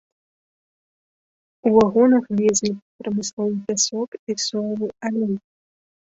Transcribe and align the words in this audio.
У 1.69 1.73
вагонах 1.75 2.23
везлі 2.39 2.71
прамысловы 3.01 3.53
пясок 3.67 4.17
і 4.35 4.37
соевы 4.45 4.89
алей. 5.11 5.35